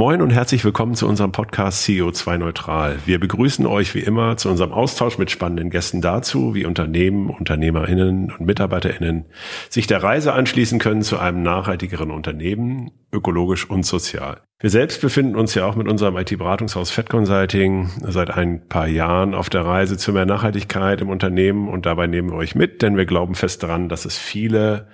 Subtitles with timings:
[0.00, 2.96] Moin und herzlich willkommen zu unserem Podcast CO2 Neutral.
[3.04, 8.32] Wir begrüßen euch wie immer zu unserem Austausch mit spannenden Gästen dazu, wie Unternehmen, UnternehmerInnen
[8.32, 9.26] und MitarbeiterInnen
[9.68, 14.40] sich der Reise anschließen können zu einem nachhaltigeren Unternehmen, ökologisch und sozial.
[14.58, 19.34] Wir selbst befinden uns ja auch mit unserem IT-Beratungshaus Fed Consulting seit ein paar Jahren
[19.34, 22.96] auf der Reise zu mehr Nachhaltigkeit im Unternehmen und dabei nehmen wir euch mit, denn
[22.96, 24.88] wir glauben fest daran, dass es viele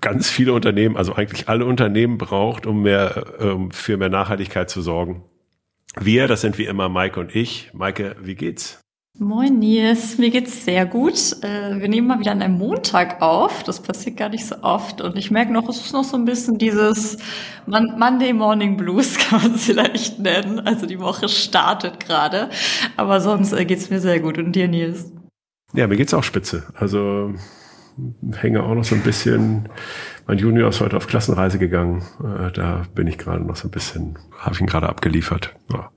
[0.00, 4.82] ganz viele Unternehmen, also eigentlich alle Unternehmen braucht, um mehr, ähm, für mehr Nachhaltigkeit zu
[4.82, 5.24] sorgen.
[5.98, 7.70] Wir, das sind wie immer Maike und ich.
[7.72, 8.80] Maike, wie geht's?
[9.20, 11.42] Moin Nils, mir geht's sehr gut.
[11.42, 13.64] Äh, wir nehmen mal wieder an einem Montag auf.
[13.64, 15.00] Das passiert gar nicht so oft.
[15.00, 17.16] Und ich merke noch, es ist noch so ein bisschen dieses
[17.66, 20.60] Monday Morning Blues, kann man es vielleicht nennen.
[20.60, 22.50] Also die Woche startet gerade.
[22.96, 24.38] Aber sonst äh, geht's mir sehr gut.
[24.38, 25.10] Und dir, Nils?
[25.72, 26.68] Ja, mir geht's auch spitze.
[26.74, 27.34] Also
[28.36, 29.68] hänge auch noch so ein bisschen.
[30.26, 32.02] Mein Junior ist heute auf Klassenreise gegangen.
[32.20, 35.54] Äh, da bin ich gerade noch so ein bisschen, habe ich ihn gerade abgeliefert.
[35.72, 35.90] Ja.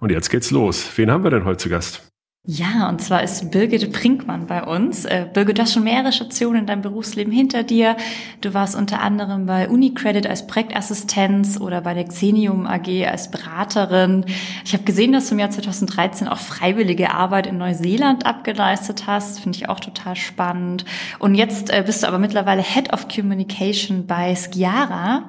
[0.00, 0.90] Und jetzt geht's los.
[0.96, 2.07] Wen haben wir denn heute zu Gast?
[2.44, 5.04] Ja, und zwar ist Birgit Brinkmann bei uns.
[5.04, 7.96] Äh, Birgit, du hast schon mehrere Stationen in deinem Berufsleben hinter dir.
[8.40, 14.24] Du warst unter anderem bei UniCredit als Projektassistenz oder bei der Xenium AG als Beraterin.
[14.64, 19.40] Ich habe gesehen, dass du im Jahr 2013 auch freiwillige Arbeit in Neuseeland abgeleistet hast.
[19.40, 20.86] Finde ich auch total spannend.
[21.18, 25.28] Und jetzt äh, bist du aber mittlerweile Head of Communication bei Skiara.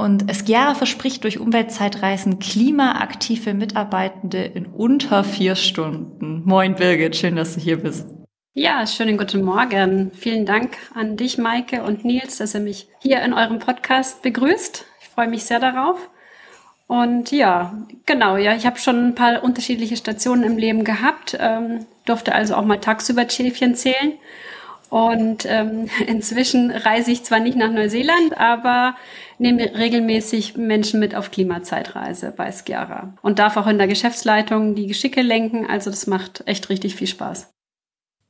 [0.00, 6.42] Und Skiara verspricht durch Umweltzeitreisen klimaaktive Mitarbeitende in unter vier Stunden.
[6.46, 8.08] Moin Birgit, schön, dass du hier bist.
[8.54, 10.10] Ja, schönen guten Morgen.
[10.14, 14.86] Vielen Dank an dich, Maike und Nils, dass ihr mich hier in eurem Podcast begrüßt.
[15.02, 16.08] Ich freue mich sehr darauf.
[16.86, 21.84] Und ja, genau, ja, ich habe schon ein paar unterschiedliche Stationen im Leben gehabt, ähm,
[22.06, 24.14] durfte also auch mal tagsüber Schäfchen zählen.
[24.90, 28.94] Und ähm, inzwischen reise ich zwar nicht nach Neuseeland, aber
[29.38, 34.86] nehme regelmäßig Menschen mit auf Klimazeitreise bei Skiara und darf auch in der Geschäftsleitung die
[34.86, 35.64] Geschicke lenken.
[35.66, 37.50] Also das macht echt richtig viel Spaß.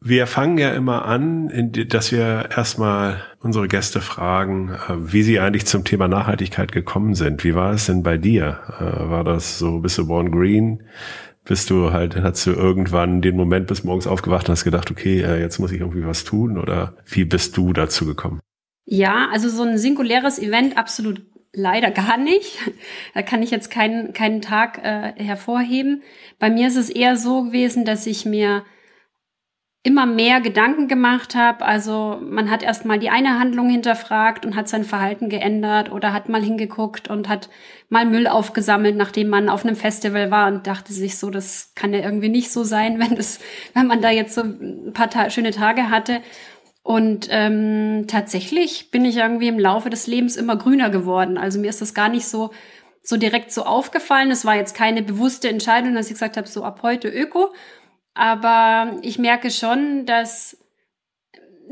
[0.02, 5.66] Wir fangen ja immer an, dass wir erstmal unsere Gäste fragen, äh, wie sie eigentlich
[5.66, 7.44] zum Thema Nachhaltigkeit gekommen sind.
[7.44, 8.60] Wie war es denn bei dir?
[8.78, 10.84] Äh, war das so, bist du born green?
[11.50, 15.20] Bist du halt, hast du irgendwann den Moment bis morgens aufgewacht und hast gedacht, okay,
[15.20, 16.56] äh, jetzt muss ich irgendwie was tun?
[16.56, 18.38] Oder wie bist du dazu gekommen?
[18.84, 21.22] Ja, also so ein singuläres Event absolut
[21.52, 22.56] leider gar nicht.
[23.14, 26.04] Da kann ich jetzt keinen, keinen Tag äh, hervorheben.
[26.38, 28.62] Bei mir ist es eher so gewesen, dass ich mir
[29.82, 31.64] immer mehr Gedanken gemacht habe.
[31.64, 36.12] Also man hat erst mal die eine Handlung hinterfragt und hat sein Verhalten geändert oder
[36.12, 37.48] hat mal hingeguckt und hat
[37.88, 41.94] mal Müll aufgesammelt, nachdem man auf einem Festival war und dachte sich so, das kann
[41.94, 43.40] ja irgendwie nicht so sein, wenn das,
[43.74, 46.20] wenn man da jetzt so ein paar ta schöne Tage hatte.
[46.82, 51.38] Und ähm, tatsächlich bin ich irgendwie im Laufe des Lebens immer grüner geworden.
[51.38, 52.50] Also mir ist das gar nicht so
[53.02, 54.30] so direkt so aufgefallen.
[54.30, 57.52] Es war jetzt keine bewusste Entscheidung, dass ich gesagt habe, so ab heute Öko.
[58.20, 60.58] Aber ich merke schon, dass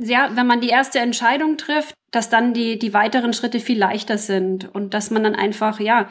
[0.01, 4.17] ja, wenn man die erste Entscheidung trifft, dass dann die die weiteren Schritte viel leichter
[4.17, 6.09] sind und dass man dann einfach ja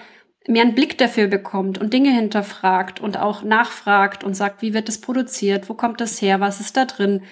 [0.48, 4.90] mehr einen Blick dafür bekommt und Dinge hinterfragt und auch nachfragt und sagt, wie wird
[4.90, 7.24] das produziert, wo kommt das her, was ist da drin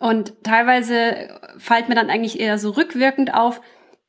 [0.00, 3.60] und teilweise fällt mir dann eigentlich eher so rückwirkend auf,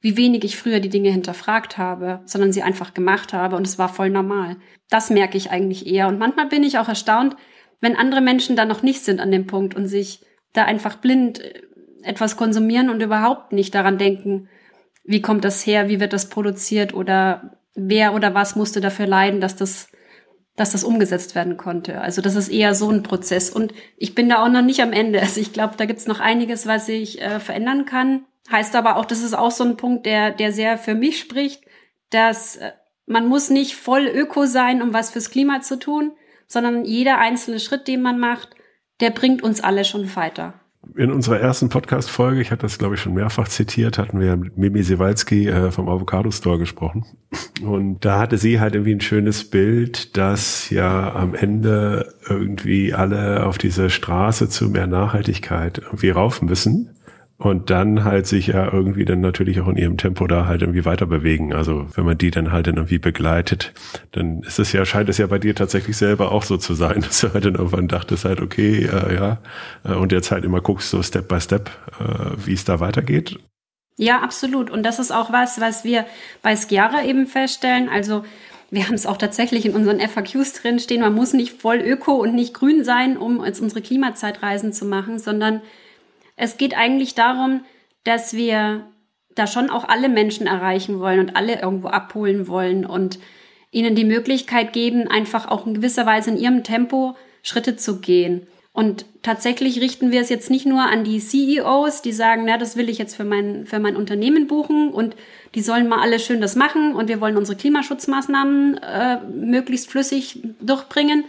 [0.01, 3.77] wie wenig ich früher die Dinge hinterfragt habe, sondern sie einfach gemacht habe und es
[3.77, 4.57] war voll normal.
[4.89, 6.07] Das merke ich eigentlich eher.
[6.07, 7.35] Und manchmal bin ich auch erstaunt,
[7.81, 11.39] wenn andere Menschen da noch nicht sind an dem Punkt und sich da einfach blind
[11.39, 11.61] äh,
[12.03, 14.49] etwas konsumieren und überhaupt nicht daran denken,
[15.03, 19.41] wie kommt das her, wie wird das produziert oder wer oder was musste dafür leiden,
[19.41, 19.89] dass das
[20.59, 22.01] dass das umgesetzt werden konnte.
[22.01, 23.49] Also das ist eher so ein Prozess.
[23.49, 25.21] Und ich bin da auch noch nicht am Ende.
[25.21, 28.25] Also ich glaube, da gibt's noch einiges, was ich äh, verändern kann.
[28.51, 31.63] Heißt aber auch, das ist auch so ein Punkt, der, der sehr für mich spricht,
[32.09, 32.73] dass äh,
[33.05, 36.11] man muss nicht voll öko sein, um was fürs Klima zu tun,
[36.49, 38.49] sondern jeder einzelne Schritt, den man macht,
[38.99, 40.59] der bringt uns alle schon weiter
[40.95, 44.57] in unserer ersten Podcast-Folge, ich hatte das glaube ich schon mehrfach zitiert, hatten wir mit
[44.57, 47.05] Mimi Sewalski äh, vom Avocado Store gesprochen.
[47.61, 53.45] Und da hatte sie halt irgendwie ein schönes Bild, dass ja am Ende irgendwie alle
[53.45, 56.95] auf diese Straße zu mehr Nachhaltigkeit irgendwie rauf müssen
[57.39, 60.83] und dann halt sich ja irgendwie dann natürlich auch in ihrem Tempo da halt irgendwie
[60.83, 61.53] weiter bewegen.
[61.53, 63.73] Also wenn man die dann halt dann irgendwie begleitet,
[64.11, 66.99] dann ist es ja, scheint es ja bei dir tatsächlich selber auch so zu sein,
[67.01, 69.37] dass du halt dann irgendwann dachtest halt, okay, äh, ja,
[69.83, 71.69] und jetzt halt immer guckst so Step by Step,
[72.01, 73.39] äh, wie es da weitergeht.
[73.95, 74.69] Ja, absolut.
[74.69, 76.05] Und das ist auch was, was wir
[76.41, 77.87] bei Skiara eben feststellen.
[77.87, 78.25] Also
[78.69, 81.01] wir haben es auch tatsächlich in unseren FAQs drin stehen.
[81.01, 85.19] Man muss nicht voll öko und nicht grün sein, um jetzt unsere Klimazeitreisen zu machen,
[85.19, 85.61] sondern
[86.39, 87.61] es geht eigentlich darum,
[88.03, 88.87] dass wir
[89.35, 92.85] da schon auch alle Menschen erreichen wollen und alle irgendwo abholen wollen.
[92.85, 93.19] Und
[93.71, 98.47] ihnen die Möglichkeit geben, einfach auch in gewisser Weise in ihrem Tempo Schritte zu gehen.
[98.71, 102.77] Und tatsächlich richten wir es jetzt nicht nur an die CEOs, die sagen, na, das
[102.77, 105.15] will ich jetzt für mein, für mein Unternehmen buchen und
[105.55, 110.39] die sollen mal alle schön das machen und wir wollen unsere Klimaschutzmaßnahmen äh, möglichst flüssig
[110.61, 111.25] durchbringen,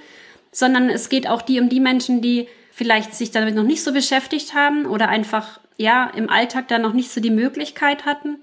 [0.53, 2.47] sondern es geht auch die um die Menschen, die
[2.81, 6.94] vielleicht sich damit noch nicht so beschäftigt haben oder einfach ja im Alltag da noch
[6.94, 8.38] nicht so die Möglichkeit hatten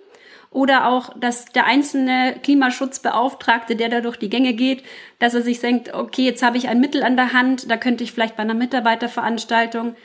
[0.52, 4.84] oder auch, dass der einzelne Klimaschutzbeauftragte, der da durch die Gänge geht,
[5.18, 8.04] dass er sich denkt, okay, jetzt habe ich ein Mittel an der Hand, da könnte
[8.04, 9.96] ich vielleicht bei einer Mitarbeiterveranstaltung,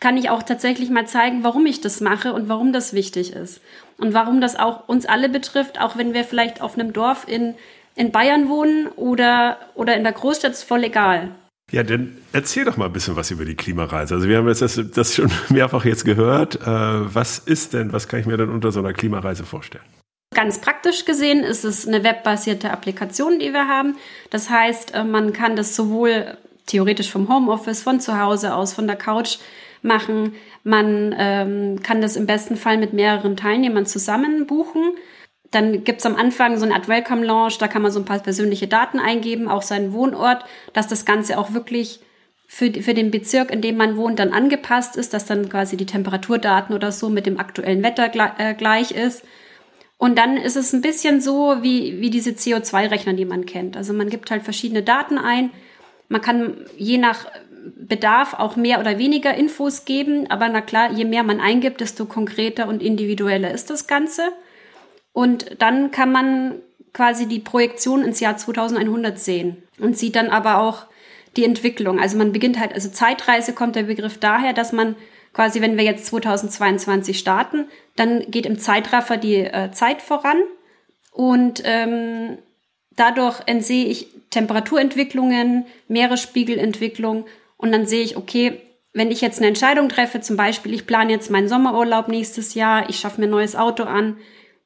[0.00, 3.60] kann ich auch tatsächlich mal zeigen, warum ich das mache und warum das wichtig ist.
[3.98, 7.56] Und warum das auch uns alle betrifft, auch wenn wir vielleicht auf einem Dorf in,
[7.94, 11.28] in Bayern wohnen oder, oder in der Großstadt, ist voll egal.
[11.72, 14.14] Ja, dann erzähl doch mal ein bisschen was über die Klimareise.
[14.14, 16.56] Also wir haben das, das schon mehrfach jetzt gehört.
[16.56, 19.84] Äh, was ist denn, was kann ich mir denn unter so einer Klimareise vorstellen?
[20.34, 23.96] Ganz praktisch gesehen ist es eine webbasierte Applikation, die wir haben.
[24.28, 26.36] Das heißt, äh, man kann das sowohl
[26.66, 29.38] theoretisch vom Homeoffice, von zu Hause aus, von der Couch
[29.80, 30.34] machen.
[30.64, 34.92] Man ähm, kann das im besten Fall mit mehreren Teilnehmern zusammen buchen.
[35.52, 38.18] Dann gibt's am Anfang so eine Art Welcome Launch, da kann man so ein paar
[38.18, 42.00] persönliche Daten eingeben, auch seinen Wohnort, dass das Ganze auch wirklich
[42.48, 45.86] für, für den Bezirk, in dem man wohnt, dann angepasst ist, dass dann quasi die
[45.86, 49.24] Temperaturdaten oder so mit dem aktuellen Wetter äh, gleich ist.
[49.96, 53.76] Und dann ist es ein bisschen so wie, wie diese CO2-Rechner, die man kennt.
[53.76, 55.50] Also man gibt halt verschiedene Daten ein.
[56.08, 57.26] Man kann je nach
[57.76, 60.28] Bedarf auch mehr oder weniger Infos geben.
[60.28, 64.32] Aber na klar, je mehr man eingibt, desto konkreter und individueller ist das Ganze.
[65.12, 66.60] Und dann kann man
[66.92, 70.86] quasi die Projektion ins Jahr 2100 sehen und sieht dann aber auch
[71.36, 71.98] die Entwicklung.
[71.98, 74.96] Also man beginnt halt, also Zeitreise kommt der Begriff daher, dass man
[75.32, 77.66] quasi, wenn wir jetzt 2022 starten,
[77.96, 80.36] dann geht im Zeitraffer die äh, Zeit voran
[81.10, 82.38] und ähm,
[82.90, 87.24] dadurch entsehe ich Temperaturentwicklungen, Meeresspiegelentwicklung
[87.56, 88.60] und dann sehe ich, okay,
[88.92, 92.90] wenn ich jetzt eine Entscheidung treffe, zum Beispiel, ich plane jetzt meinen Sommerurlaub nächstes Jahr,
[92.90, 94.18] ich schaffe mir ein neues Auto an,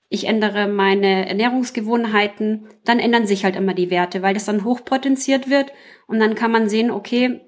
[0.09, 5.51] ich ändere meine Ernährungsgewohnheiten, dann ändern sich halt immer die Werte, weil das dann hochpotenziert
[5.51, 5.73] wird
[6.07, 7.41] und dann kann man sehen, okay,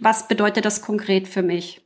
[0.00, 1.82] was bedeutet das konkret für mich?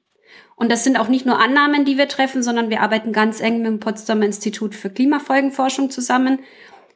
[0.57, 3.59] Und das sind auch nicht nur Annahmen, die wir treffen, sondern wir arbeiten ganz eng
[3.59, 6.39] mit dem Potsdamer Institut für Klimafolgenforschung zusammen.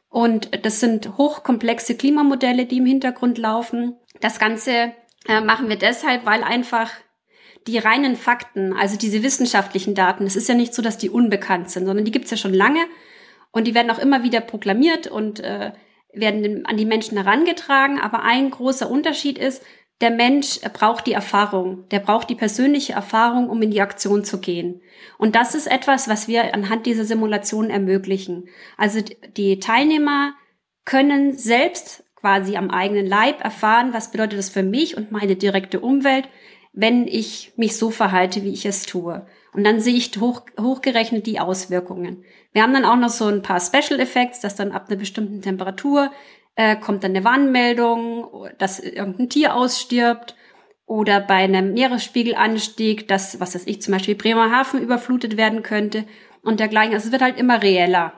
[0.09, 3.97] Und das sind hochkomplexe Klimamodelle, die im Hintergrund laufen.
[4.21, 4.93] Das Ganze
[5.27, 6.91] äh, machen wir deshalb, weil einfach
[7.67, 11.69] die reinen Fakten, also diese wissenschaftlichen Daten, es ist ja nicht so, dass die unbekannt
[11.69, 12.81] sind, sondern die gibt's ja schon lange
[13.51, 15.71] und die werden auch immer wieder proklamiert und äh,
[16.13, 17.99] werden an die Menschen herangetragen.
[17.99, 19.63] Aber ein großer Unterschied ist,
[20.01, 24.39] der Mensch braucht die Erfahrung, der braucht die persönliche Erfahrung, um in die Aktion zu
[24.39, 24.81] gehen.
[25.17, 28.47] Und das ist etwas, was wir anhand dieser Simulation ermöglichen.
[28.77, 29.01] Also
[29.35, 30.33] die Teilnehmer
[30.85, 35.79] können selbst quasi am eigenen Leib erfahren, was bedeutet das für mich und meine direkte
[35.79, 36.29] Umwelt,
[36.73, 39.25] wenn ich mich so verhalte, wie ich es tue.
[39.53, 42.23] Und dann sehe ich hoch, hochgerechnet die Auswirkungen.
[42.53, 45.41] Wir haben dann auch noch so ein paar Special Effects, dass dann ab einer bestimmten
[45.41, 46.11] Temperatur
[46.55, 50.35] äh, kommt dann eine Warnmeldung, dass irgendein Tier ausstirbt
[50.85, 56.05] oder bei einem Meeresspiegelanstieg, dass, was weiß ich, zum Beispiel Bremerhaven überflutet werden könnte
[56.41, 56.93] und dergleichen.
[56.93, 58.13] Also es wird halt immer reeller.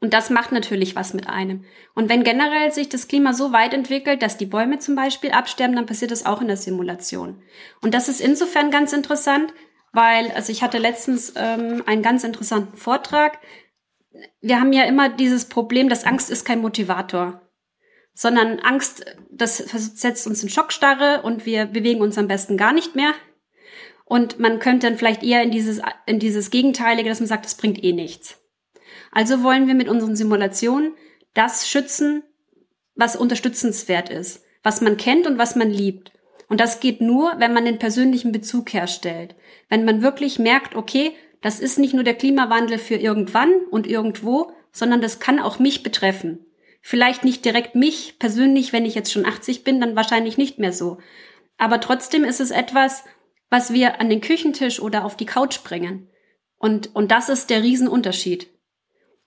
[0.00, 1.64] Und das macht natürlich was mit einem.
[1.94, 5.76] Und wenn generell sich das Klima so weit entwickelt, dass die Bäume zum Beispiel absterben,
[5.76, 7.42] dann passiert das auch in der Simulation.
[7.82, 9.52] Und das ist insofern ganz interessant,
[9.92, 13.38] weil, also ich hatte letztens ähm, einen ganz interessanten Vortrag.
[14.40, 17.42] Wir haben ja immer dieses Problem, dass Angst ist kein Motivator,
[18.14, 22.94] sondern Angst, das setzt uns in Schockstarre und wir bewegen uns am besten gar nicht
[22.94, 23.12] mehr.
[24.04, 27.54] Und man könnte dann vielleicht eher in dieses, in dieses Gegenteilige, dass man sagt, das
[27.54, 28.41] bringt eh nichts.
[29.12, 30.94] Also wollen wir mit unseren Simulationen
[31.34, 32.24] das schützen,
[32.94, 36.12] was unterstützenswert ist, was man kennt und was man liebt.
[36.48, 39.34] Und das geht nur, wenn man den persönlichen Bezug herstellt.
[39.68, 44.52] Wenn man wirklich merkt, okay, das ist nicht nur der Klimawandel für irgendwann und irgendwo,
[44.72, 46.46] sondern das kann auch mich betreffen.
[46.80, 50.72] Vielleicht nicht direkt mich persönlich, wenn ich jetzt schon 80 bin, dann wahrscheinlich nicht mehr
[50.72, 50.98] so.
[51.58, 53.04] Aber trotzdem ist es etwas,
[53.50, 56.08] was wir an den Küchentisch oder auf die Couch bringen.
[56.58, 58.48] Und, und das ist der Riesenunterschied.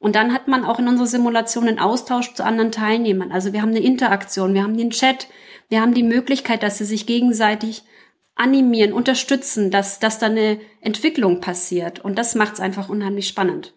[0.06, 3.32] Und dann hat man auch in unserer Simulation einen Austausch zu anderen Teilnehmern.
[3.32, 5.28] Also wir haben eine Interaktion, wir haben den Chat,
[5.68, 7.82] wir haben die Möglichkeit, dass sie sich gegenseitig
[8.36, 12.06] animieren, unterstützen, dass, dass da eine Entwicklung passiert.
[12.06, 13.74] Und das macht es einfach unheimlich spannend.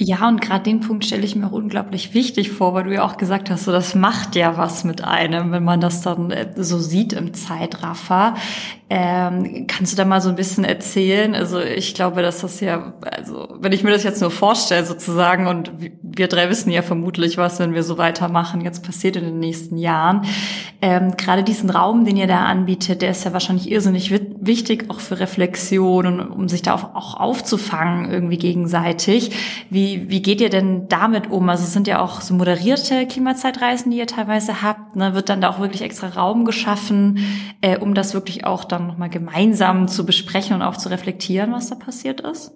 [0.00, 3.04] Ja, und gerade den Punkt stelle ich mir auch unglaublich wichtig vor, weil du ja
[3.04, 6.54] auch gesagt hast, so das macht ja was mit einem, wenn man das dann äh,
[6.56, 8.34] so sieht im Zeitraffer.
[8.92, 11.36] Ähm, kannst du da mal so ein bisschen erzählen?
[11.36, 15.46] Also ich glaube, dass das ja, also wenn ich mir das jetzt nur vorstelle sozusagen
[15.46, 15.70] und
[16.02, 19.78] wir drei wissen ja vermutlich was, wenn wir so weitermachen, jetzt passiert in den nächsten
[19.78, 20.22] Jahren.
[20.82, 24.98] Ähm, Gerade diesen Raum, den ihr da anbietet, der ist ja wahrscheinlich irrsinnig wichtig, auch
[24.98, 29.30] für Reflexion und um sich da auch aufzufangen irgendwie gegenseitig.
[29.70, 31.48] Wie, wie geht ihr denn damit um?
[31.48, 34.96] Also es sind ja auch so moderierte Klimazeitreisen, die ihr teilweise habt.
[34.96, 35.14] Ne?
[35.14, 37.20] Wird dann da auch wirklich extra Raum geschaffen,
[37.60, 41.68] äh, um das wirklich auch dann nochmal gemeinsam zu besprechen und auch zu reflektieren, was
[41.68, 42.52] da passiert ist?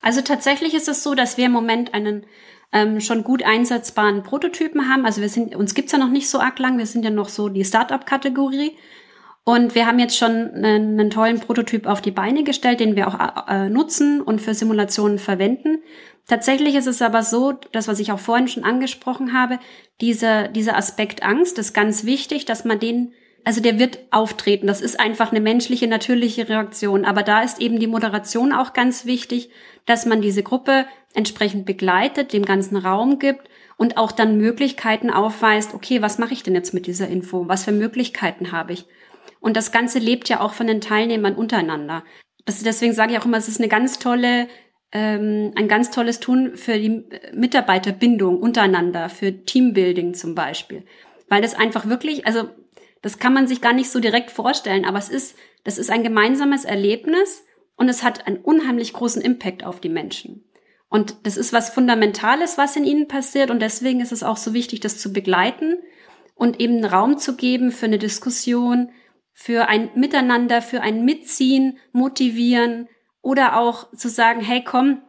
[0.00, 2.26] Also tatsächlich ist es so, dass wir im Moment einen
[2.72, 5.06] ähm, schon gut einsetzbaren Prototypen haben.
[5.06, 7.28] Also wir sind, uns gibt's ja noch nicht so arg lang, wir sind ja noch
[7.28, 8.76] so die Startup-Kategorie.
[9.44, 13.08] Und wir haben jetzt schon einen, einen, tollen Prototyp auf die Beine gestellt, den wir
[13.08, 15.82] auch äh, nutzen und für Simulationen verwenden.
[16.28, 19.58] Tatsächlich ist es aber so, das, was ich auch vorhin schon angesprochen habe,
[20.00, 23.12] dieser, dieser Aspekt Angst ist ganz wichtig, dass man den
[23.44, 24.66] also der wird auftreten.
[24.66, 27.04] Das ist einfach eine menschliche, natürliche Reaktion.
[27.04, 29.50] Aber da ist eben die Moderation auch ganz wichtig,
[29.84, 35.74] dass man diese Gruppe entsprechend begleitet, dem ganzen Raum gibt und auch dann Möglichkeiten aufweist,
[35.74, 37.48] okay, was mache ich denn jetzt mit dieser Info?
[37.48, 38.86] Was für Möglichkeiten habe ich?
[39.40, 42.04] Und das Ganze lebt ja auch von den Teilnehmern untereinander.
[42.44, 44.46] Das, deswegen sage ich auch immer, es ist eine ganz tolle,
[44.92, 50.84] ähm, ein ganz tolles Tun für die Mitarbeiterbindung untereinander, für Teambuilding zum Beispiel.
[51.28, 52.50] Weil das einfach wirklich, also
[53.02, 56.04] das kann man sich gar nicht so direkt vorstellen, aber es ist, das ist ein
[56.04, 57.44] gemeinsames Erlebnis
[57.76, 60.44] und es hat einen unheimlich großen Impact auf die Menschen.
[60.88, 64.54] Und das ist was Fundamentales, was in ihnen passiert und deswegen ist es auch so
[64.54, 65.78] wichtig, das zu begleiten
[66.34, 68.90] und eben Raum zu geben für eine Diskussion,
[69.32, 72.88] für ein Miteinander, für ein Mitziehen, motivieren
[73.22, 75.02] oder auch zu sagen, hey, komm,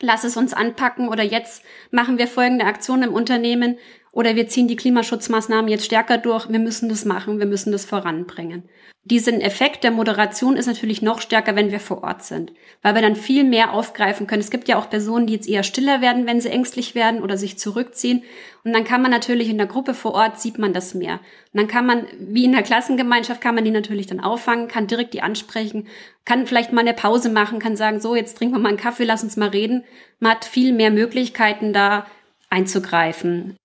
[0.00, 3.78] lass es uns anpacken oder jetzt machen wir folgende Aktion im Unternehmen
[4.18, 7.84] oder wir ziehen die Klimaschutzmaßnahmen jetzt stärker durch, wir müssen das machen, wir müssen das
[7.84, 8.68] voranbringen.
[9.04, 13.02] Diesen Effekt der Moderation ist natürlich noch stärker, wenn wir vor Ort sind, weil wir
[13.02, 14.42] dann viel mehr aufgreifen können.
[14.42, 17.36] Es gibt ja auch Personen, die jetzt eher stiller werden, wenn sie ängstlich werden oder
[17.36, 18.24] sich zurückziehen.
[18.64, 21.20] Und dann kann man natürlich in der Gruppe vor Ort sieht man das mehr.
[21.52, 24.88] Und dann kann man, wie in der Klassengemeinschaft, kann man die natürlich dann auffangen, kann
[24.88, 25.86] direkt die ansprechen,
[26.24, 29.04] kann vielleicht mal eine Pause machen, kann sagen, so, jetzt trinken wir mal einen Kaffee,
[29.04, 29.84] lass uns mal reden.
[30.18, 32.04] Man hat viel mehr Möglichkeiten da
[32.50, 33.56] einzugreifen.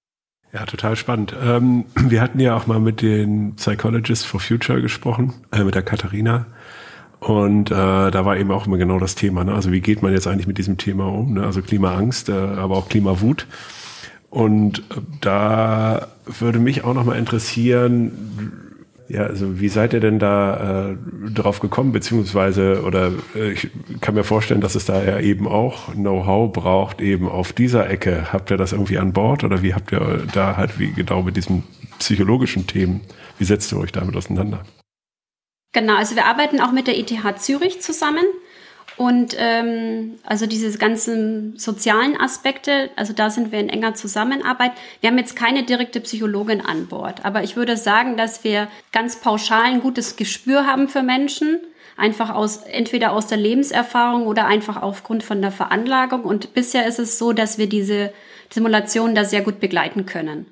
[0.53, 1.35] Ja, total spannend.
[1.41, 5.81] Ähm, wir hatten ja auch mal mit den Psychologists for Future gesprochen, äh, mit der
[5.81, 6.45] Katharina.
[7.19, 9.43] Und äh, da war eben auch immer genau das Thema.
[9.43, 9.53] Ne?
[9.53, 11.33] Also wie geht man jetzt eigentlich mit diesem Thema um?
[11.35, 11.43] Ne?
[11.45, 13.47] Also Klimaangst, äh, aber auch Klimawut.
[14.29, 18.62] Und äh, da würde mich auch noch mal interessieren,
[19.07, 20.95] ja, also wie seid ihr denn da äh,
[21.31, 23.69] drauf gekommen, beziehungsweise, oder äh, ich
[24.01, 28.31] kann mir vorstellen, dass es da ja eben auch Know-how braucht, eben auf dieser Ecke.
[28.31, 31.35] Habt ihr das irgendwie an Bord oder wie habt ihr da halt wie genau mit
[31.35, 31.63] diesen
[31.99, 33.01] psychologischen Themen,
[33.37, 34.63] wie setzt ihr euch damit auseinander?
[35.73, 38.23] Genau, also wir arbeiten auch mit der ETH Zürich zusammen.
[38.95, 44.71] Und ähm, also diese ganzen sozialen Aspekte, also da sind wir in enger Zusammenarbeit.
[45.01, 49.19] Wir haben jetzt keine direkte Psychologin an Bord, aber ich würde sagen, dass wir ganz
[49.19, 51.59] pauschal ein gutes Gespür haben für Menschen,
[51.97, 56.23] einfach aus entweder aus der Lebenserfahrung oder einfach aufgrund von der Veranlagung.
[56.23, 58.13] Und bisher ist es so, dass wir diese
[58.51, 60.45] Simulation da sehr gut begleiten können.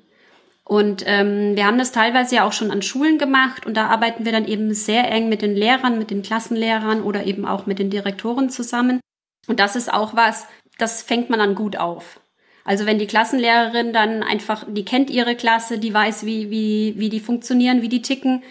[0.64, 4.24] Und ähm, wir haben das teilweise ja auch schon an Schulen gemacht und da arbeiten
[4.24, 7.78] wir dann eben sehr eng mit den Lehrern, mit den Klassenlehrern oder eben auch mit
[7.78, 9.00] den Direktoren zusammen.
[9.48, 10.46] Und das ist auch was,
[10.78, 12.20] das fängt man dann gut auf.
[12.64, 17.08] Also wenn die Klassenlehrerin dann einfach, die kennt ihre Klasse, die weiß, wie, wie, wie
[17.08, 18.44] die funktionieren, wie die ticken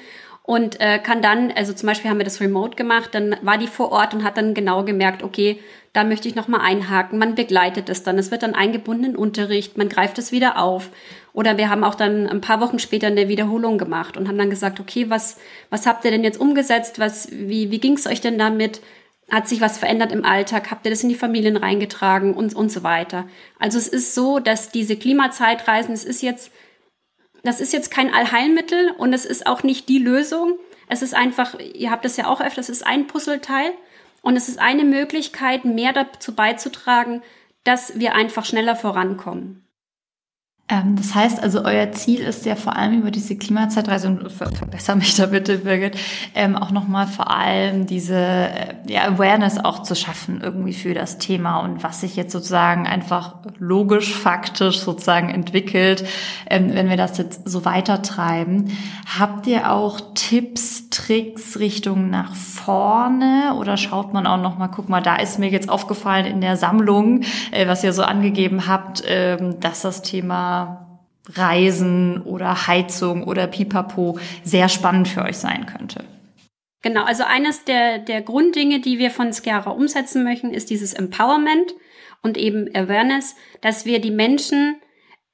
[0.44, 3.68] und äh, kann dann, also zum Beispiel haben wir das remote gemacht, dann war die
[3.68, 5.60] vor Ort und hat dann genau gemerkt, okay,
[5.94, 7.20] da möchte ich nochmal einhaken.
[7.20, 8.18] Man begleitet es dann.
[8.18, 10.90] Es wird dann eingebunden in Unterricht, man greift es wieder auf.
[11.34, 14.50] Oder wir haben auch dann ein paar Wochen später eine Wiederholung gemacht und haben dann
[14.50, 15.38] gesagt, okay, was,
[15.70, 17.00] was habt ihr denn jetzt umgesetzt?
[17.00, 18.82] Was, wie, wie ging es euch denn damit?
[19.30, 20.72] Hat sich was verändert im Alltag?
[20.72, 23.28] Habt ihr das in die Familien reingetragen und, und so weiter?
[23.60, 26.52] Also es ist so, dass diese Klimazeitreisen, es ist jetzt,
[27.44, 30.60] das ist jetzt kein Allheilmittel und es ist auch nicht die Lösung.
[30.90, 33.72] Es ist einfach, ihr habt das ja auch öfter, es ist ein Puzzleteil
[34.22, 37.22] und es ist eine Möglichkeit, mehr dazu beizutragen,
[37.64, 39.66] dass wir einfach schneller vorankommen.
[40.72, 44.50] Ähm, das heißt also, euer Ziel ist ja vor allem über diese Klimazeitreise, und ver
[44.52, 45.98] verbessere mich da bitte, Birgit,
[46.34, 51.18] ähm, auch nochmal vor allem diese äh, ja, Awareness auch zu schaffen irgendwie für das
[51.18, 56.08] Thema und was sich jetzt sozusagen einfach logisch, faktisch sozusagen entwickelt,
[56.50, 58.72] ähm, wenn wir das jetzt so weitertreiben.
[59.20, 65.02] Habt ihr auch Tipps, Tricks Richtung nach vorne oder schaut man auch nochmal, guck mal,
[65.02, 69.38] da ist mir jetzt aufgefallen in der Sammlung, äh, was ihr so angegeben habt, äh,
[69.60, 70.61] dass das Thema
[71.28, 76.04] Reisen oder Heizung oder Pipapo sehr spannend für euch sein könnte?
[76.82, 81.76] Genau, also eines der, der Grunddinge, die wir von Sciara umsetzen möchten, ist dieses Empowerment
[82.24, 84.82] und eben Awareness, dass wir die Menschen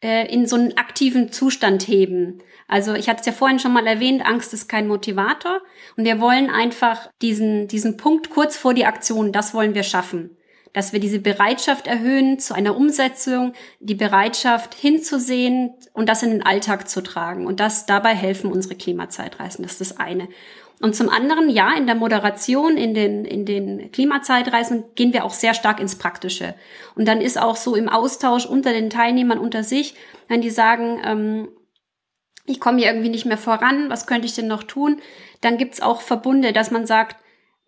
[0.04, 2.40] äh, in so einen aktiven Zustand heben.
[2.68, 5.62] Also ich hatte es ja vorhin schon mal erwähnt, Angst ist kein Motivator
[5.96, 10.37] und wir wollen einfach diesen, diesen Punkt kurz vor die Aktion, das wollen wir schaffen.
[10.74, 16.46] Dass wir diese Bereitschaft erhöhen zu einer Umsetzung, die Bereitschaft hinzusehen und das in den
[16.46, 17.48] Alltag zu tragen.
[17.48, 19.64] Und das dabei helfen unsere Klimazeitreisen.
[19.64, 20.28] Das ist das eine.
[20.80, 25.34] Und zum anderen, ja, in der Moderation, in den, in den Klimazeitreisen gehen wir auch
[25.34, 26.54] sehr stark ins Praktische.
[26.96, 29.96] Und dann ist auch so im Austausch unter den Teilnehmern unter sich,
[30.28, 31.48] wenn die sagen, ähm,
[32.46, 35.02] ich komme hier irgendwie nicht mehr voran, was könnte ich denn noch tun?
[35.42, 37.18] Dann gibt's auch Verbunde, dass man sagt,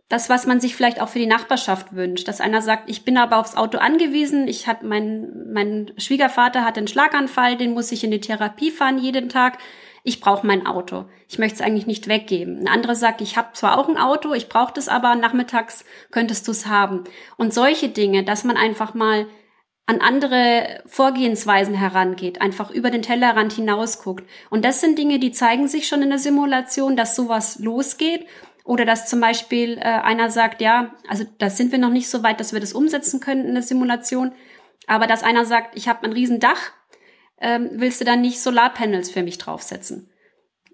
[0.10, 3.18] das, was man sich vielleicht auch für die Nachbarschaft wünscht, dass einer sagt, ich bin
[3.18, 8.04] aber aufs Auto angewiesen, ich hat mein, mein Schwiegervater hat einen Schlaganfall, den muss ich
[8.04, 9.60] in die Therapie fahren jeden Tag
[10.04, 11.06] ich brauche mein Auto.
[11.28, 12.60] Ich möchte es eigentlich nicht weggeben.
[12.60, 16.48] Ein anderer sagt, ich habe zwar auch ein Auto, ich brauche das aber, nachmittags könntest
[16.48, 17.04] du es haben.
[17.38, 19.28] Und solche Dinge, dass man einfach mal
[19.86, 24.24] an andere Vorgehensweisen herangeht, einfach über den Tellerrand hinausguckt.
[24.50, 28.26] Und das sind Dinge, die zeigen sich schon in der Simulation, dass sowas losgeht.
[28.70, 32.22] Oder dass zum Beispiel äh, einer sagt, ja, also da sind wir noch nicht so
[32.22, 34.32] weit, dass wir das umsetzen können in der Simulation.
[34.86, 36.72] Aber dass einer sagt, ich habe ein Riesendach,
[37.42, 40.12] ähm, willst du dann nicht Solarpanels für mich draufsetzen?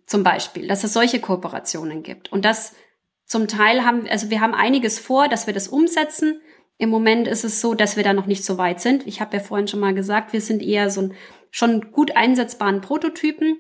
[0.06, 2.30] Zum Beispiel, dass es solche Kooperationen gibt.
[2.34, 2.76] Und das
[3.24, 6.42] zum Teil haben, also wir haben einiges vor, dass wir das umsetzen.
[6.78, 9.08] Im Moment ist es so, dass wir da noch nicht so weit sind.
[9.08, 11.14] Ich habe ja vorhin schon mal gesagt, wir sind eher so ein
[11.50, 13.58] schon gut einsetzbaren Prototypen.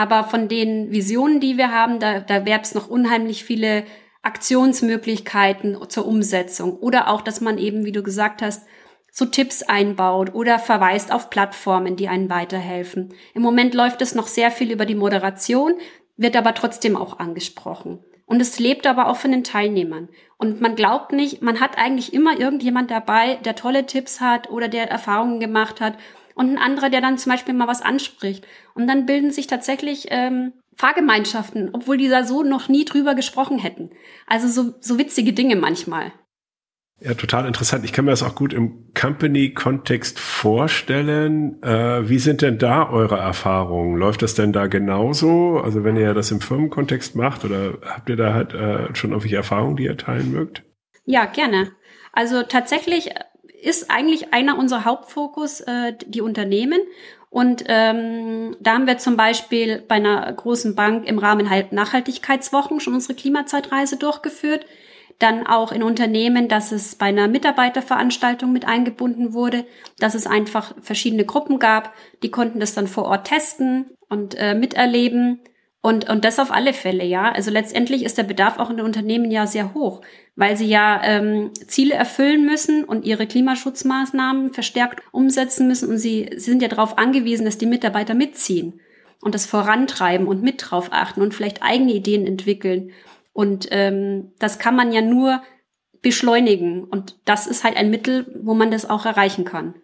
[0.00, 3.84] Aber von den Visionen, die wir haben, da, da gäbe es noch unheimlich viele
[4.22, 6.78] Aktionsmöglichkeiten zur Umsetzung.
[6.78, 8.66] Oder auch, dass man eben, wie du gesagt hast,
[9.12, 13.12] so Tipps einbaut oder verweist auf Plattformen, die einen weiterhelfen.
[13.34, 15.74] Im Moment läuft es noch sehr viel über die Moderation,
[16.16, 17.98] wird aber trotzdem auch angesprochen.
[18.24, 20.08] Und es lebt aber auch von den Teilnehmern.
[20.38, 24.68] Und man glaubt nicht, man hat eigentlich immer irgendjemand dabei, der tolle Tipps hat oder
[24.68, 25.98] der Erfahrungen gemacht hat
[26.40, 28.46] und ein anderer, der dann zum Beispiel mal was anspricht.
[28.74, 33.58] Und dann bilden sich tatsächlich ähm, Fahrgemeinschaften, obwohl die da so noch nie drüber gesprochen
[33.58, 33.90] hätten.
[34.26, 36.12] Also so, so witzige Dinge manchmal.
[36.98, 37.84] Ja, total interessant.
[37.84, 41.62] Ich kann mir das auch gut im Company-Kontext vorstellen.
[41.62, 43.98] Äh, wie sind denn da eure Erfahrungen?
[43.98, 45.60] Läuft das denn da genauso?
[45.62, 49.36] Also wenn ihr das im Firmenkontext macht oder habt ihr da halt äh, schon irgendwelche
[49.36, 50.62] Erfahrungen, die ihr teilen mögt?
[51.04, 51.72] Ja, gerne.
[52.14, 53.10] Also tatsächlich
[53.62, 56.80] ist eigentlich einer unserer Hauptfokus äh, die Unternehmen.
[57.28, 62.94] Und ähm, da haben wir zum Beispiel bei einer großen Bank im Rahmen Nachhaltigkeitswochen schon
[62.94, 64.66] unsere Klimazeitreise durchgeführt
[65.20, 69.66] dann auch in Unternehmen, dass es bei einer Mitarbeiterveranstaltung mit eingebunden wurde,
[69.98, 71.92] dass es einfach verschiedene Gruppen gab,
[72.22, 75.40] die konnten das dann vor Ort testen und äh, miterleben.
[75.82, 77.32] Und, und das auf alle Fälle, ja.
[77.32, 80.02] Also letztendlich ist der Bedarf auch in den Unternehmen ja sehr hoch,
[80.36, 85.88] weil sie ja ähm, Ziele erfüllen müssen und ihre Klimaschutzmaßnahmen verstärkt umsetzen müssen.
[85.88, 88.80] Und sie, sie sind ja darauf angewiesen, dass die Mitarbeiter mitziehen
[89.22, 92.90] und das vorantreiben und mit drauf achten und vielleicht eigene Ideen entwickeln.
[93.32, 95.42] Und ähm, das kann man ja nur
[96.02, 96.84] beschleunigen.
[96.84, 99.74] Und das ist halt ein Mittel, wo man das auch erreichen kann.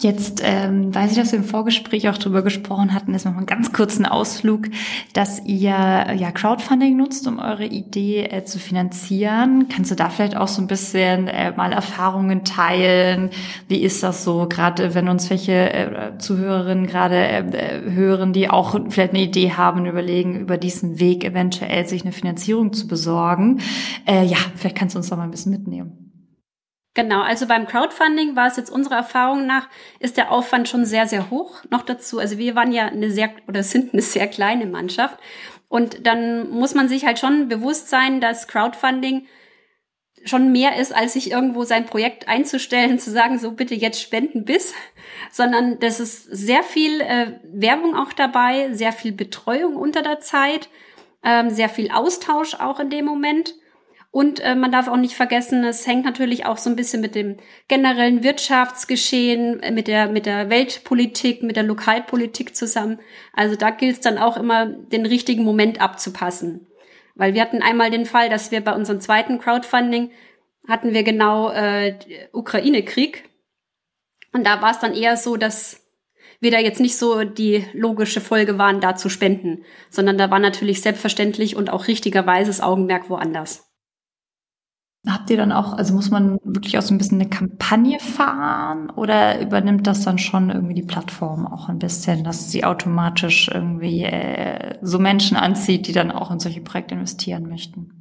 [0.00, 3.46] Jetzt ähm, weiß ich, dass wir im Vorgespräch auch drüber gesprochen hatten, ist noch einen
[3.46, 4.68] ganz kurzen Ausflug,
[5.12, 9.66] dass ihr ja Crowdfunding nutzt, um eure Idee äh, zu finanzieren.
[9.68, 13.30] Kannst du da vielleicht auch so ein bisschen äh, mal Erfahrungen teilen?
[13.66, 18.78] Wie ist das so, gerade wenn uns welche äh, Zuhörerinnen gerade äh, hören, die auch
[18.90, 23.62] vielleicht eine Idee haben überlegen, über diesen Weg eventuell sich eine Finanzierung zu besorgen?
[24.06, 25.97] Äh, ja, vielleicht kannst du uns da mal ein bisschen mitnehmen.
[26.98, 29.68] Genau, also beim Crowdfunding war es jetzt unserer Erfahrung nach,
[30.00, 31.62] ist der Aufwand schon sehr, sehr hoch.
[31.70, 35.16] Noch dazu, also wir waren ja eine sehr oder sind eine sehr kleine Mannschaft.
[35.68, 39.28] Und dann muss man sich halt schon bewusst sein, dass Crowdfunding
[40.24, 44.44] schon mehr ist, als sich irgendwo sein Projekt einzustellen, zu sagen, so bitte jetzt spenden
[44.44, 44.74] bis,
[45.30, 50.68] sondern das ist sehr viel äh, Werbung auch dabei, sehr viel Betreuung unter der Zeit,
[51.22, 53.54] ähm, sehr viel Austausch auch in dem Moment.
[54.18, 57.14] Und äh, man darf auch nicht vergessen, es hängt natürlich auch so ein bisschen mit
[57.14, 57.36] dem
[57.68, 62.98] generellen Wirtschaftsgeschehen, äh, mit der, mit der Weltpolitik, mit der Lokalpolitik zusammen.
[63.32, 66.66] Also da gilt es dann auch immer, den richtigen Moment abzupassen.
[67.14, 70.10] Weil wir hatten einmal den Fall, dass wir bei unserem zweiten Crowdfunding
[70.66, 71.96] hatten wir genau äh,
[72.32, 73.22] Ukraine-Krieg.
[74.32, 75.86] Und da war es dann eher so, dass
[76.40, 80.40] wir da jetzt nicht so die logische Folge waren, da zu spenden, sondern da war
[80.40, 83.67] natürlich selbstverständlich und auch richtigerweise das Augenmerk woanders.
[85.08, 88.90] Habt ihr dann auch, also muss man wirklich auch so ein bisschen eine Kampagne fahren
[88.90, 94.04] oder übernimmt das dann schon irgendwie die Plattform auch ein bisschen, dass sie automatisch irgendwie
[94.04, 97.98] äh, so Menschen anzieht, die dann auch in solche Projekte investieren möchten?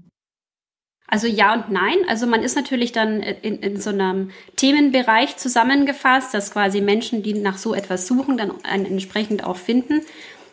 [1.08, 1.96] Also ja und nein.
[2.10, 7.34] Also man ist natürlich dann in, in so einem Themenbereich zusammengefasst, dass quasi Menschen, die
[7.34, 10.02] nach so etwas suchen, dann entsprechend auch finden.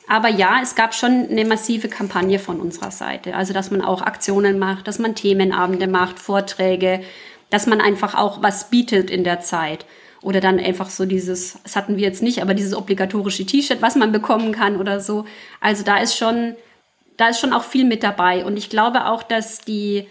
[0.06, 3.34] Aber ja, es gab schon eine massive Kampagne von unserer Seite.
[3.34, 7.02] Also dass man auch Aktionen macht, dass man Themenabende macht, Vorträge,
[7.50, 9.86] dass man einfach auch was bietet in der Zeit.
[10.20, 13.94] Oder dann einfach so dieses, das hatten wir jetzt nicht, aber dieses obligatorische T-Shirt, was
[13.94, 15.26] man bekommen kann oder so.
[15.60, 16.56] Also da ist schon,
[17.16, 18.44] da ist schon auch viel mit dabei.
[18.44, 20.06] Und ich glaube auch, dass die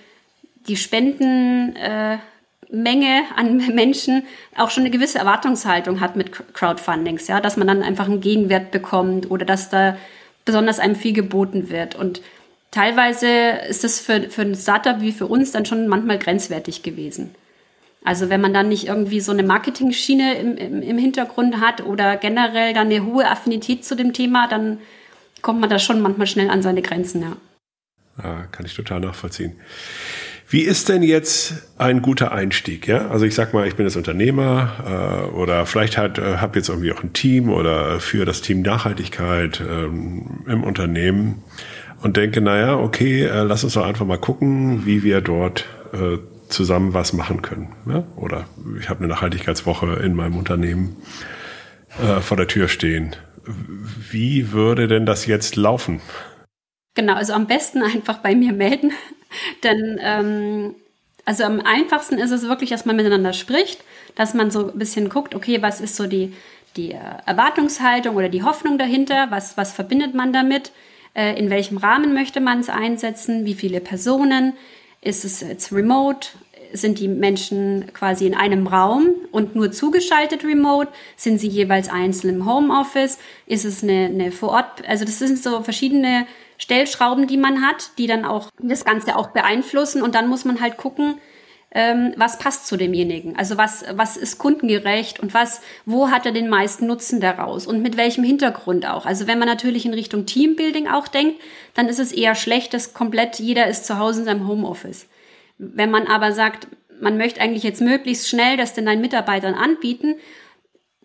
[0.67, 2.32] die Spendenmenge äh,
[2.73, 4.23] an Menschen
[4.55, 8.71] auch schon eine gewisse Erwartungshaltung hat mit Crowdfundings, ja, dass man dann einfach einen Gegenwert
[8.71, 9.97] bekommt oder dass da
[10.45, 11.95] besonders einem viel geboten wird.
[11.95, 12.21] Und
[12.71, 13.27] teilweise
[13.69, 17.35] ist das für, für ein Startup wie für uns dann schon manchmal grenzwertig gewesen.
[18.03, 22.17] Also wenn man dann nicht irgendwie so eine Marketing-Schiene im, im, im Hintergrund hat oder
[22.17, 24.79] generell dann eine hohe Affinität zu dem Thema, dann
[25.41, 27.37] kommt man da schon manchmal schnell an seine Grenzen, ja.
[28.21, 29.59] Ja, kann ich total nachvollziehen.
[30.49, 32.87] Wie ist denn jetzt ein guter Einstieg?
[32.87, 36.59] Ja, also ich sag mal, ich bin jetzt Unternehmer äh, oder vielleicht halt, äh, habe
[36.59, 41.43] jetzt irgendwie auch ein Team oder für das Team Nachhaltigkeit ähm, im Unternehmen
[42.01, 46.17] und denke, naja, okay, äh, lass uns doch einfach mal gucken, wie wir dort äh,
[46.49, 47.69] zusammen was machen können.
[47.87, 48.03] Ja?
[48.15, 48.45] Oder
[48.79, 50.97] ich habe eine Nachhaltigkeitswoche in meinem Unternehmen
[52.01, 53.15] äh, vor der Tür stehen.
[53.45, 56.01] Wie würde denn das jetzt laufen?
[56.95, 58.91] Genau, also am besten einfach bei mir melden.
[59.63, 60.75] Denn ähm,
[61.25, 63.83] also am einfachsten ist es wirklich, dass man miteinander spricht,
[64.15, 66.33] dass man so ein bisschen guckt, okay, was ist so die,
[66.75, 70.71] die äh, Erwartungshaltung oder die Hoffnung dahinter, was, was verbindet man damit,
[71.13, 74.53] äh, in welchem Rahmen möchte man es einsetzen, wie viele Personen,
[75.01, 76.29] ist es jetzt remote,
[76.73, 80.91] sind die Menschen quasi in einem Raum und nur zugeschaltet remote?
[81.15, 83.17] Sind sie jeweils einzeln im Homeoffice?
[83.45, 84.87] Ist es eine, eine vor Ort?
[84.87, 86.25] Also das sind so verschiedene
[86.57, 90.01] Stellschrauben, die man hat, die dann auch das Ganze auch beeinflussen.
[90.01, 91.15] Und dann muss man halt gucken,
[91.73, 93.35] ähm, was passt zu demjenigen.
[93.35, 97.81] Also was, was ist kundengerecht und was, wo hat er den meisten Nutzen daraus und
[97.81, 99.05] mit welchem Hintergrund auch.
[99.05, 101.41] Also wenn man natürlich in Richtung Teambuilding auch denkt,
[101.73, 105.07] dann ist es eher schlecht, dass komplett jeder ist zu Hause in seinem Homeoffice.
[105.57, 106.67] Wenn man aber sagt,
[106.99, 110.15] man möchte eigentlich jetzt möglichst schnell das den deinen Mitarbeitern anbieten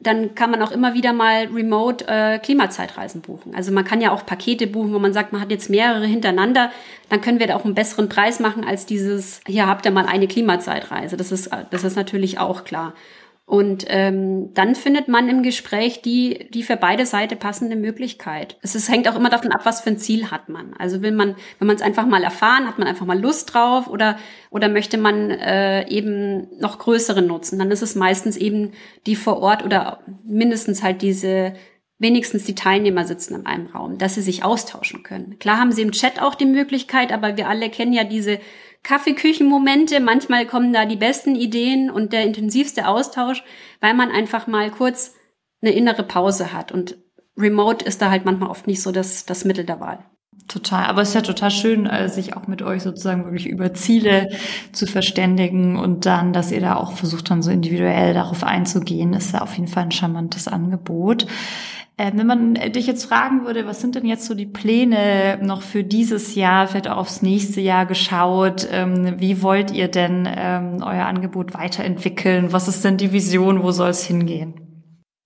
[0.01, 3.55] dann kann man auch immer wieder mal remote äh, Klimazeitreisen buchen.
[3.55, 6.71] Also man kann ja auch Pakete buchen, wo man sagt, man hat jetzt mehrere hintereinander,
[7.09, 10.07] dann können wir da auch einen besseren Preis machen als dieses, hier habt ihr mal
[10.07, 11.17] eine Klimazeitreise.
[11.17, 12.95] Das ist, das ist natürlich auch klar.
[13.49, 18.59] Und ähm, dann findet man im Gespräch die, die für beide Seiten passende Möglichkeit.
[18.61, 20.75] Es ist, hängt auch immer davon ab, was für ein Ziel hat man.
[20.79, 23.89] Also will man, wenn man es einfach mal erfahren, hat man einfach mal Lust drauf
[23.89, 24.19] oder,
[24.51, 28.73] oder möchte man äh, eben noch größere nutzen, dann ist es meistens eben
[29.07, 31.55] die vor Ort oder mindestens halt diese
[31.99, 35.39] wenigstens die Teilnehmer sitzen in einem Raum, dass sie sich austauschen können.
[35.39, 38.39] Klar haben sie im Chat auch die Möglichkeit, aber wir alle kennen ja diese
[38.83, 40.01] Kaffeeküchenmomente.
[40.01, 43.43] Manchmal kommen da die besten Ideen und der intensivste Austausch,
[43.81, 45.15] weil man einfach mal kurz
[45.61, 46.73] eine innere Pause hat.
[46.73, 46.97] Und
[47.37, 50.05] Remote ist da halt manchmal oft nicht so das, das Mittel der Wahl.
[50.49, 53.75] Total, aber es ist ja total schön, äh, sich auch mit euch sozusagen wirklich über
[53.75, 54.31] Ziele
[54.73, 59.35] zu verständigen und dann, dass ihr da auch versucht, dann so individuell darauf einzugehen, ist
[59.35, 61.27] ja auf jeden Fall ein charmantes Angebot.
[62.01, 65.63] Ähm, wenn man dich jetzt fragen würde, was sind denn jetzt so die Pläne noch
[65.63, 68.69] für dieses Jahr, vielleicht auch aufs nächste Jahr geschaut?
[68.71, 72.53] Ähm, wie wollt ihr denn ähm, euer Angebot weiterentwickeln?
[72.53, 73.65] Was ist denn die Vision?
[73.65, 74.55] Wo soll es hingehen?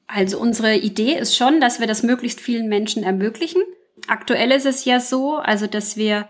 [0.07, 3.63] Also unsere Idee ist schon, dass wir das möglichst vielen Menschen ermöglichen.
[4.09, 6.27] Aktuell ist es ja so, also dass wir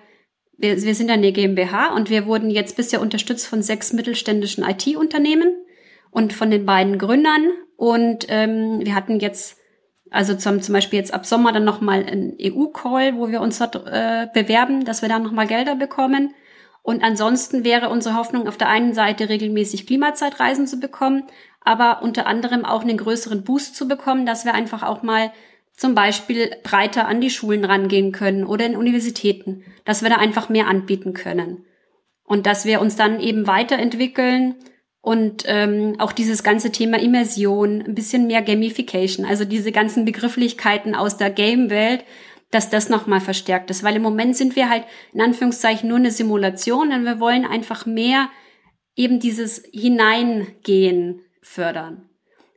[0.59, 5.55] wir, wir sind eine GmbH und wir wurden jetzt bisher unterstützt von sechs mittelständischen IT-Unternehmen
[6.11, 7.50] und von den beiden Gründern.
[7.76, 9.59] Und ähm, wir hatten jetzt
[10.12, 13.77] also zum, zum Beispiel jetzt ab Sommer dann nochmal ein EU-Call, wo wir uns dort
[13.87, 16.35] äh, bewerben, dass wir dann nochmal Gelder bekommen.
[16.83, 21.25] Und ansonsten wäre unsere Hoffnung auf der einen Seite regelmäßig Klimazeitreisen zu bekommen,
[21.61, 25.33] aber unter anderem auch einen größeren Boost zu bekommen, dass wir einfach auch mal
[25.75, 30.48] zum Beispiel breiter an die Schulen rangehen können oder in Universitäten, dass wir da einfach
[30.48, 31.64] mehr anbieten können.
[32.25, 34.57] Und dass wir uns dann eben weiterentwickeln
[35.02, 40.94] und ähm, auch dieses ganze Thema Immersion, ein bisschen mehr Gamification, also diese ganzen Begrifflichkeiten
[40.94, 42.04] aus der Game-Welt,
[42.52, 43.82] dass das nochmal verstärkt ist.
[43.82, 47.84] Weil im Moment sind wir halt in Anführungszeichen nur eine Simulation und wir wollen einfach
[47.84, 48.28] mehr
[48.94, 52.08] eben dieses Hineingehen fördern.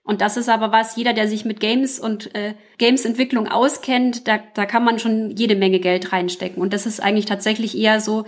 [0.04, 4.38] Und das ist aber was, jeder, der sich mit Games und äh, Games-Entwicklung auskennt, da,
[4.54, 6.62] da kann man schon jede Menge Geld reinstecken.
[6.62, 8.26] Und das ist eigentlich tatsächlich eher so,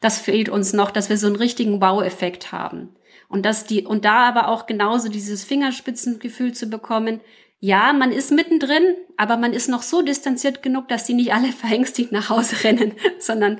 [0.00, 2.94] das fehlt uns noch, dass wir so einen richtigen Baueffekt haben.
[3.28, 7.20] Und dass die, und da aber auch genauso dieses Fingerspitzengefühl zu bekommen,
[7.58, 11.52] ja, man ist mittendrin, aber man ist noch so distanziert genug, dass die nicht alle
[11.52, 13.58] verängstigt nach Hause rennen, sondern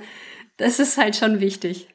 [0.56, 1.88] das ist halt schon wichtig.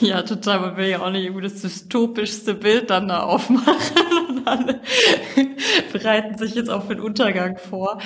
[0.00, 0.60] Ja, total.
[0.60, 3.74] Man will ja auch nicht irgendwie das dystopischste Bild dann da aufmachen.
[5.92, 7.98] Bereiten sich jetzt auf den Untergang vor.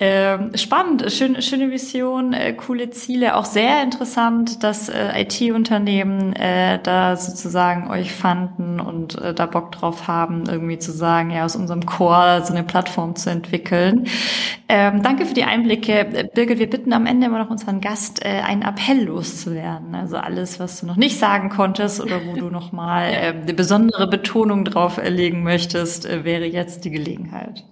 [0.00, 3.36] Ähm, spannend, schön, schöne Vision, äh, coole Ziele.
[3.36, 9.72] Auch sehr interessant, dass äh, IT-Unternehmen äh, da sozusagen euch fanden und äh, da Bock
[9.72, 14.06] drauf haben, irgendwie zu sagen, ja, aus unserem Core so eine Plattform zu entwickeln.
[14.68, 16.30] Ähm, danke für die Einblicke.
[16.34, 19.94] Birgit, wir bitten am Ende immer noch unseren Gast, äh, einen Appell loszuwerden.
[19.94, 23.54] Also alles, was du noch nicht sagen konntest oder wo du noch mal äh, eine
[23.54, 27.64] besondere Betonung drauf erlegen möchtest, äh, wäre jetzt die Gelegenheit.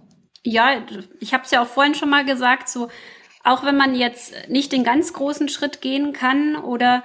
[0.42, 0.70] Ja,
[1.20, 2.88] ich habe es ja auch vorhin schon mal gesagt, so
[3.44, 7.02] auch wenn man jetzt nicht den ganz großen Schritt gehen kann oder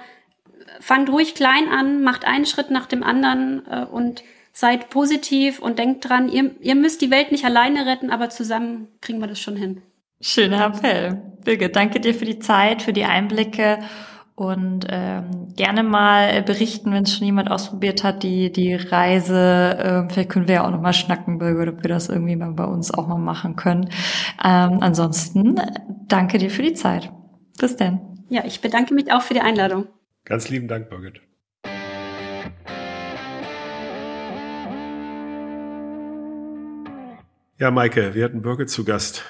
[0.80, 5.78] fangt ruhig klein an, macht einen Schritt nach dem anderen äh, und seid positiv und
[5.78, 9.38] denkt dran, ihr, ihr müsst die Welt nicht alleine retten, aber zusammen kriegen wir das
[9.38, 9.82] schon hin.
[10.20, 11.20] Schöner Appell.
[11.44, 13.78] Birgit, danke dir für die Zeit, für die Einblicke
[14.36, 19.78] und ähm, gerne mal berichten, wenn es schon jemand ausprobiert hat, die die Reise.
[19.78, 22.52] Äh, vielleicht können wir ja auch noch mal schnacken, Birgit, ob wir das irgendwie mal
[22.52, 23.88] bei uns auch mal machen können.
[24.44, 25.58] Ähm, ansonsten
[26.06, 27.10] danke dir für die Zeit.
[27.58, 28.00] Bis denn.
[28.28, 29.86] Ja, ich bedanke mich auch für die Einladung.
[30.26, 31.22] Ganz lieben Dank, Birgit.
[37.58, 39.24] Ja, Maike, wir hatten Birgit zu Gast.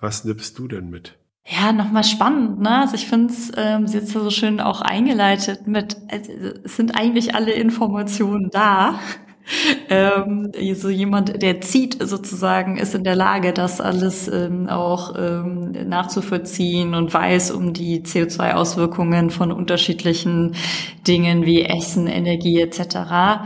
[0.00, 1.18] Was nimmst du denn mit?
[1.44, 2.80] Ja, nochmal spannend, ne?
[2.82, 6.32] Also ich finde es, ähm, sie jetzt so schön auch eingeleitet mit, also
[6.64, 9.00] es sind eigentlich alle Informationen da.
[9.90, 15.72] ähm, so jemand, der zieht sozusagen, ist in der Lage, das alles ähm, auch ähm,
[15.88, 20.54] nachzuvollziehen und weiß um die CO2-Auswirkungen von unterschiedlichen
[21.08, 23.40] Dingen wie Essen, Energie etc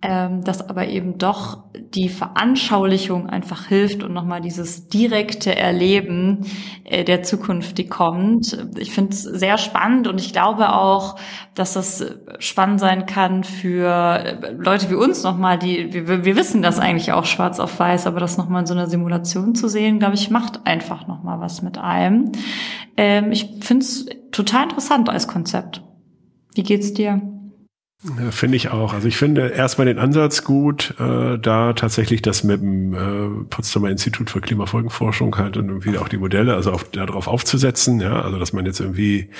[0.00, 6.46] ähm, dass aber eben doch die Veranschaulichung einfach hilft und nochmal dieses direkte Erleben
[6.84, 8.56] äh, der Zukunft, die kommt.
[8.78, 11.18] Ich finde es sehr spannend und ich glaube auch,
[11.56, 16.62] dass das spannend sein kann für äh, Leute wie uns nochmal, die, wir, wir wissen
[16.62, 19.98] das eigentlich auch schwarz auf weiß, aber das nochmal in so einer Simulation zu sehen,
[19.98, 22.30] glaube ich, macht einfach nochmal was mit einem.
[22.96, 25.82] Ähm, ich finde es total interessant als Konzept.
[26.54, 27.20] Wie geht's dir?
[28.30, 28.94] Finde ich auch.
[28.94, 33.90] Also ich finde erstmal den Ansatz gut, äh, da tatsächlich das mit dem äh, Potsdamer
[33.90, 38.38] Institut für Klimafolgenforschung halt und irgendwie auch die Modelle, also auf, darauf aufzusetzen, ja, also
[38.38, 39.30] dass man jetzt irgendwie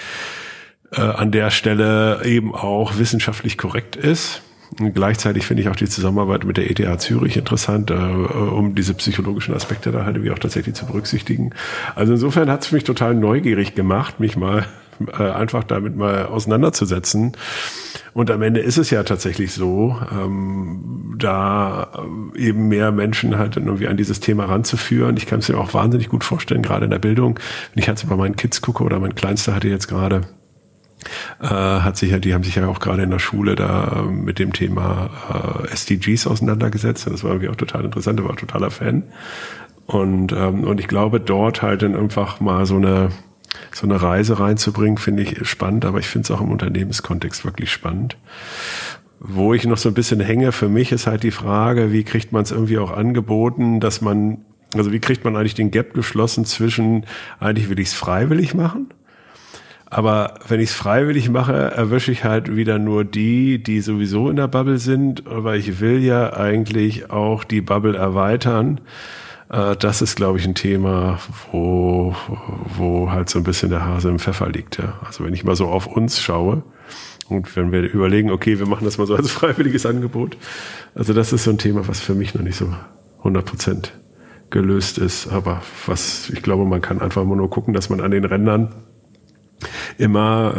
[0.90, 4.42] äh, an der Stelle eben auch wissenschaftlich korrekt ist.
[4.81, 8.92] Und gleichzeitig finde ich auch die Zusammenarbeit mit der ETH Zürich interessant, äh, um diese
[8.94, 11.51] psychologischen Aspekte da halt irgendwie auch tatsächlich zu berücksichtigen.
[11.94, 14.66] Also insofern hat es mich total neugierig gemacht, mich mal
[15.07, 17.37] äh, einfach damit mal auseinanderzusetzen.
[18.18, 21.87] Und am Ende ist es ja tatsächlich so, ähm, da
[22.35, 25.16] äh, eben mehr Menschen halt irgendwie an dieses Thema ranzuführen.
[25.16, 27.38] Ich kann es mir auch wahnsinnig gut vorstellen, gerade in der Bildung.
[27.72, 30.22] Wenn ich jetzt bei meinen Kids gucke oder mein Kleinster hatte jetzt gerade
[31.40, 34.11] äh, hat sich ja, die haben sich ja auch gerade in der Schule da äh,
[34.11, 35.11] mit dem Thema
[35.64, 37.07] äh, SDGs auseinandergesetzt.
[37.07, 39.04] Das war irgendwie auch total interessant, war totaler Fan.
[39.87, 43.11] Und, ähm, und ich glaube, dort halt dann einfach mal so eine
[43.73, 47.71] so eine Reise reinzubringen, finde ich spannend, aber ich finde es auch im Unternehmenskontext wirklich
[47.71, 48.17] spannend.
[49.21, 52.33] Wo ich noch so ein bisschen hänge, für mich ist halt die Frage, wie kriegt
[52.33, 54.39] man es irgendwie auch angeboten, dass man,
[54.75, 57.05] also wie kriegt man eigentlich den Gap geschlossen zwischen,
[57.41, 58.89] eigentlich will ich es freiwillig machen,
[59.91, 64.37] aber wenn ich es freiwillig mache, erwische ich halt wieder nur die, die sowieso in
[64.37, 68.81] der Bubble sind, aber ich will ja eigentlich auch die Bubble erweitern.
[69.51, 71.19] Äh, das ist, glaube ich, ein Thema,
[71.51, 72.15] wo,
[72.77, 74.79] wo halt so ein bisschen der Hase im Pfeffer liegt.
[74.79, 74.99] Ja.
[75.05, 76.63] Also wenn ich mal so auf uns schaue
[77.29, 80.37] und wenn wir überlegen, okay, wir machen das mal so als freiwilliges Angebot.
[80.95, 82.73] Also das ist so ein Thema, was für mich noch nicht so
[83.19, 83.93] 100 Prozent
[84.51, 85.29] gelöst ist.
[85.29, 88.75] Aber was, ich glaube, man kann einfach nur gucken, dass man an den Rändern
[89.99, 90.55] immer,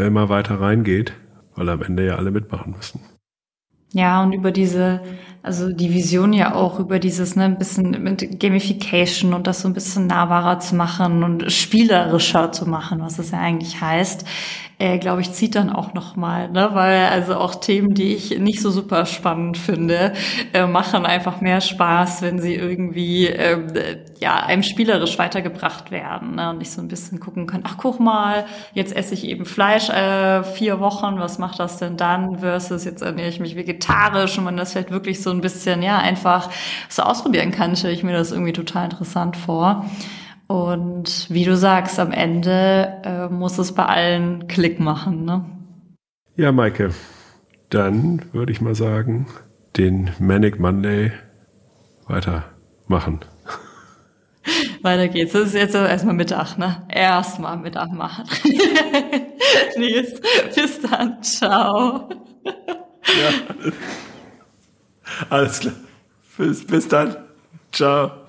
[0.00, 1.12] äh, immer weiter reingeht,
[1.54, 3.00] weil am Ende ja alle mitmachen müssen.
[3.94, 5.00] Ja, und über diese
[5.44, 9.68] also die Vision ja auch über dieses, ne, ein bisschen mit Gamification und das so
[9.68, 14.24] ein bisschen nahbarer zu machen und spielerischer zu machen, was es ja eigentlich heißt,
[14.78, 16.70] äh, glaube ich, zieht dann auch nochmal, ne?
[16.72, 20.12] weil also auch Themen, die ich nicht so super spannend finde,
[20.52, 26.50] äh, machen einfach mehr Spaß, wenn sie irgendwie äh, ja einem spielerisch weitergebracht werden ne?
[26.50, 29.88] und ich so ein bisschen gucken kann, ach guck mal, jetzt esse ich eben Fleisch
[29.90, 34.44] äh, vier Wochen, was macht das denn dann versus jetzt ernähre ich mich vegetarisch und
[34.44, 36.50] man das vielleicht wirklich so ein bisschen ja einfach
[36.88, 39.84] so ausprobieren kann, stelle ich mir das irgendwie total interessant vor.
[40.46, 45.24] Und wie du sagst, am Ende äh, muss es bei allen Klick machen.
[45.24, 45.44] Ne?
[46.36, 46.90] Ja, Maike,
[47.70, 49.26] dann würde ich mal sagen,
[49.76, 51.12] den Manic Monday
[52.06, 53.20] weitermachen.
[54.82, 55.32] Weiter geht's.
[55.32, 56.86] Das ist jetzt erstmal Mittag, ne?
[56.88, 58.24] Erstmal Mittag machen.
[59.76, 60.20] Nils,
[60.54, 61.22] bis dann.
[61.22, 62.08] Ciao.
[62.44, 63.72] Ja.
[65.30, 65.74] Alles klar.
[66.36, 67.16] Bis, bis dann.
[67.72, 68.23] Ciao.